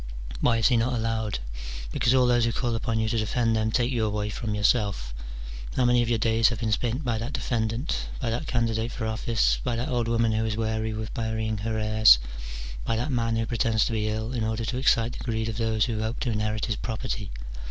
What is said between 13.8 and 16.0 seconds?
to be ill, in order to excite the greed of those